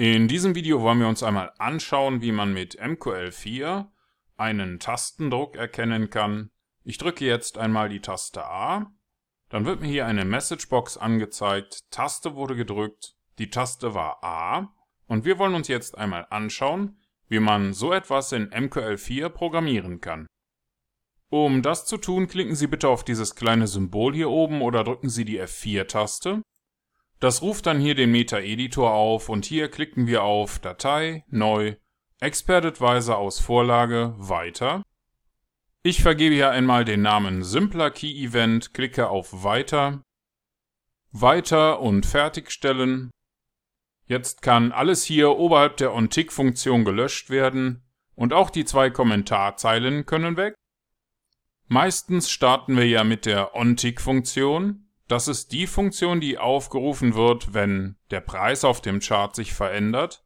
[0.00, 3.88] In diesem Video wollen wir uns einmal anschauen, wie man mit MQL4
[4.36, 6.52] einen Tastendruck erkennen kann.
[6.84, 8.92] Ich drücke jetzt einmal die Taste A,
[9.48, 14.72] dann wird mir hier eine Messagebox angezeigt, Taste wurde gedrückt, die Taste war A
[15.08, 20.28] und wir wollen uns jetzt einmal anschauen, wie man so etwas in MQL4 programmieren kann.
[21.28, 25.08] Um das zu tun, klicken Sie bitte auf dieses kleine Symbol hier oben oder drücken
[25.08, 26.42] Sie die F4-Taste.
[27.20, 31.74] Das ruft dann hier den Meta-Editor auf und hier klicken wir auf Datei, Neu,
[32.20, 34.82] Expert Advisor aus Vorlage, Weiter.
[35.82, 40.02] Ich vergebe hier einmal den Namen Simpler Key Event, klicke auf Weiter,
[41.10, 43.10] Weiter und Fertigstellen.
[44.06, 47.82] Jetzt kann alles hier oberhalb der OnTick-Funktion gelöscht werden
[48.14, 50.54] und auch die zwei Kommentarzeilen können weg.
[51.66, 54.87] Meistens starten wir ja mit der OnTick-Funktion.
[55.08, 60.22] Das ist die Funktion, die aufgerufen wird, wenn der Preis auf dem Chart sich verändert.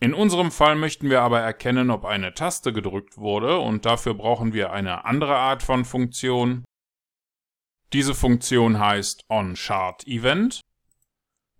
[0.00, 4.52] In unserem Fall möchten wir aber erkennen, ob eine Taste gedrückt wurde und dafür brauchen
[4.52, 6.64] wir eine andere Art von Funktion.
[7.92, 10.60] Diese Funktion heißt OnChartEvent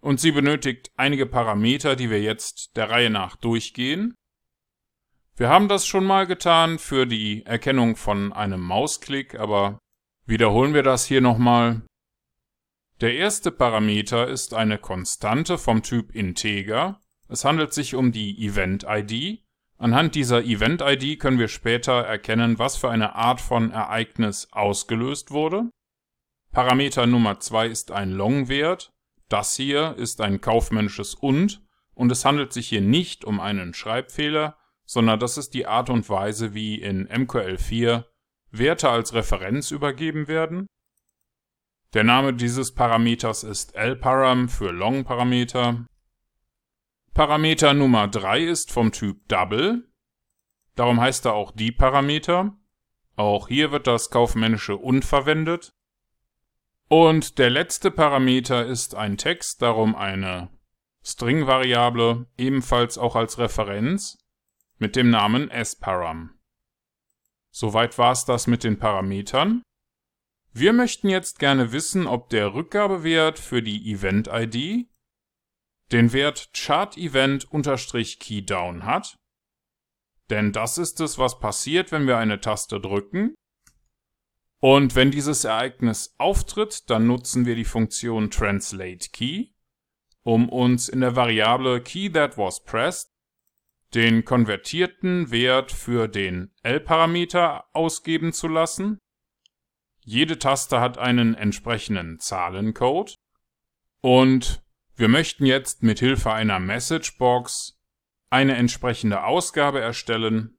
[0.00, 4.14] und sie benötigt einige Parameter, die wir jetzt der Reihe nach durchgehen.
[5.36, 9.78] Wir haben das schon mal getan für die Erkennung von einem Mausklick, aber
[10.26, 11.82] Wiederholen wir das hier nochmal.
[13.02, 17.00] Der erste Parameter ist eine Konstante vom Typ Integer.
[17.28, 19.44] Es handelt sich um die Event-ID.
[19.76, 25.68] Anhand dieser Event-ID können wir später erkennen, was für eine Art von Ereignis ausgelöst wurde.
[26.52, 28.94] Parameter Nummer 2 ist ein Long-Wert.
[29.28, 34.56] Das hier ist ein kaufmännisches Und und es handelt sich hier nicht um einen Schreibfehler,
[34.86, 38.04] sondern das ist die Art und Weise, wie in MQL4
[38.58, 40.66] Werte als Referenz übergeben werden.
[41.92, 45.86] Der Name dieses Parameters ist lparam für Long-Parameter.
[47.14, 49.88] Parameter Nummer 3 ist vom Typ Double.
[50.74, 52.56] Darum heißt er auch die Parameter.
[53.16, 55.72] Auch hier wird das kaufmännische und verwendet.
[56.88, 60.50] Und der letzte Parameter ist ein Text, darum eine
[61.04, 64.18] String-Variable, ebenfalls auch als Referenz,
[64.78, 66.33] mit dem Namen sparam.
[67.54, 69.62] Soweit war es das mit den Parametern.
[70.52, 74.88] Wir möchten jetzt gerne wissen, ob der Rückgabewert für die Event-ID
[75.92, 79.14] den Wert ChartEvent-Keydown hat.
[80.30, 83.36] Denn das ist es, was passiert, wenn wir eine Taste drücken.
[84.60, 89.54] Und wenn dieses Ereignis auftritt, dann nutzen wir die Funktion TranslateKey,
[90.24, 93.13] um uns in der Variable KeyThatWasPressed
[93.94, 98.98] den konvertierten Wert für den L-Parameter ausgeben zu lassen.
[100.00, 103.14] Jede Taste hat einen entsprechenden Zahlencode.
[104.00, 104.62] Und
[104.96, 107.78] wir möchten jetzt mit Hilfe einer Messagebox
[108.30, 110.58] eine entsprechende Ausgabe erstellen.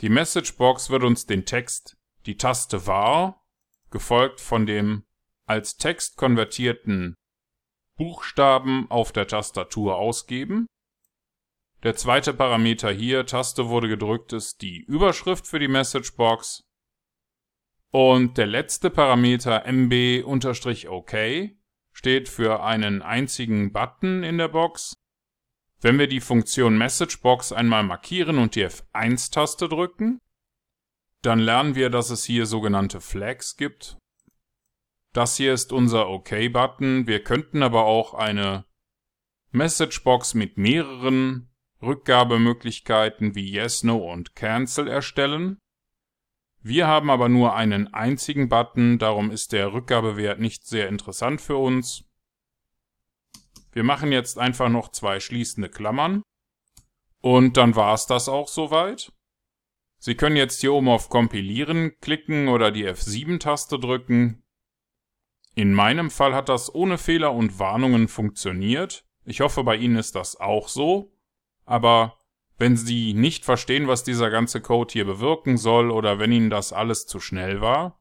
[0.00, 1.96] Die Messagebox wird uns den Text
[2.26, 3.46] die Taste var,
[3.90, 5.04] gefolgt von dem
[5.46, 7.14] als Text konvertierten
[7.96, 10.66] Buchstaben auf der Tastatur ausgeben.
[11.86, 16.64] Der zweite Parameter hier, Taste wurde gedrückt, ist die Überschrift für die Messagebox.
[17.92, 21.14] Und der letzte Parameter mb-ok
[21.92, 24.94] steht für einen einzigen Button in der Box.
[25.80, 30.20] Wenn wir die Funktion Messagebox einmal markieren und die F1-Taste drücken,
[31.22, 33.96] dann lernen wir, dass es hier sogenannte Flags gibt.
[35.12, 37.06] Das hier ist unser OK-Button.
[37.06, 38.64] Wir könnten aber auch eine
[39.52, 41.52] Messagebox mit mehreren
[41.82, 45.58] Rückgabemöglichkeiten wie Yes, No und Cancel erstellen.
[46.62, 51.56] Wir haben aber nur einen einzigen Button, darum ist der Rückgabewert nicht sehr interessant für
[51.56, 52.04] uns.
[53.72, 56.22] Wir machen jetzt einfach noch zwei schließende Klammern.
[57.20, 59.12] Und dann war es das auch soweit.
[59.98, 64.42] Sie können jetzt hier oben auf Kompilieren klicken oder die F7-Taste drücken.
[65.54, 69.04] In meinem Fall hat das ohne Fehler und Warnungen funktioniert.
[69.24, 71.15] Ich hoffe, bei Ihnen ist das auch so.
[71.66, 72.16] Aber
[72.58, 76.72] wenn Sie nicht verstehen, was dieser ganze Code hier bewirken soll oder wenn Ihnen das
[76.72, 78.00] alles zu schnell war,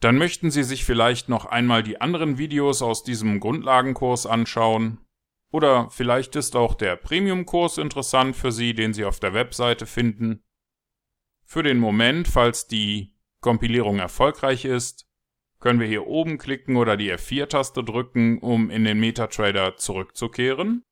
[0.00, 5.04] dann möchten Sie sich vielleicht noch einmal die anderen Videos aus diesem Grundlagenkurs anschauen.
[5.52, 10.42] Oder vielleicht ist auch der Premium-Kurs interessant für Sie, den Sie auf der Webseite finden.
[11.44, 15.06] Für den Moment, falls die Kompilierung erfolgreich ist,
[15.58, 20.84] können wir hier oben klicken oder die F4-Taste drücken, um in den MetaTrader zurückzukehren.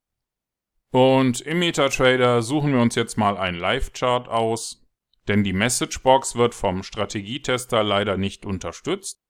[0.90, 4.86] Und im MetaTrader suchen wir uns jetzt mal einen Live-Chart aus,
[5.26, 9.20] denn die Messagebox wird vom Strategietester leider nicht unterstützt.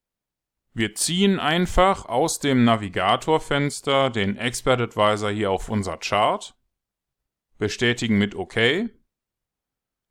[0.73, 6.55] Wir ziehen einfach aus dem Navigatorfenster den Expert Advisor hier auf unser Chart,
[7.59, 8.89] bestätigen mit OK.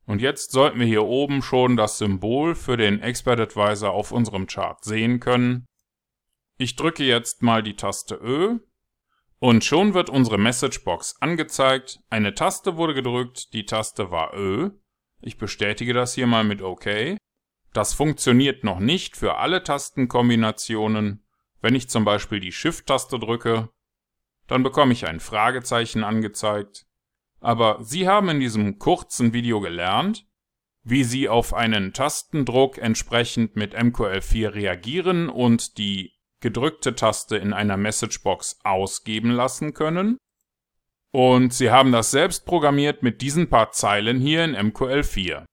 [0.05, 4.47] Und jetzt sollten wir hier oben schon das Symbol für den Expert Advisor auf unserem
[4.47, 5.65] Chart sehen können.
[6.57, 8.59] Ich drücke jetzt mal die Taste Ö
[9.39, 11.99] und schon wird unsere Messagebox angezeigt.
[12.09, 14.71] Eine Taste wurde gedrückt, die Taste war Ö.
[15.21, 17.17] Ich bestätige das hier mal mit OK.
[17.73, 21.23] Das funktioniert noch nicht für alle Tastenkombinationen.
[21.61, 23.69] Wenn ich zum Beispiel die Shift-Taste drücke,
[24.47, 26.85] dann bekomme ich ein Fragezeichen angezeigt.
[27.39, 30.25] Aber Sie haben in diesem kurzen Video gelernt,
[30.83, 37.77] wie Sie auf einen Tastendruck entsprechend mit MQL4 reagieren und die gedrückte Taste in einer
[37.77, 40.17] Messagebox ausgeben lassen können.
[41.13, 45.45] Und Sie haben das selbst programmiert mit diesen paar Zeilen hier in MQL4.